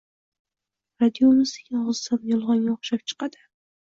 Radiomizning 1.03 1.85
og‘zidan 1.93 2.25
yolg‘onga 2.33 2.75
o‘xshab 2.77 3.05
chiqadi. 3.13 3.45